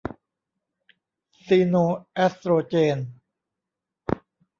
[1.47, 1.75] ซีโน
[2.13, 2.97] เอสโตรเจน